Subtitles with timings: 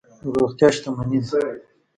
[0.33, 1.41] روغتیا شتمني ده.